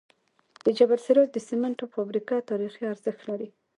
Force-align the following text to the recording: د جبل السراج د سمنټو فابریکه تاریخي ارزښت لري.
د 0.63 0.65
جبل 0.77 0.97
السراج 0.99 1.27
د 1.33 1.37
سمنټو 1.47 1.85
فابریکه 1.95 2.35
تاریخي 2.49 2.83
ارزښت 2.93 3.21
لري. 3.29 3.47